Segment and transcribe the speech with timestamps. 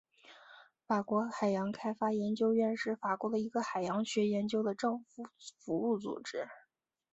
[0.87, 6.47] 法国海洋开发研究院是法国的一个海洋学研究的政府服务组织。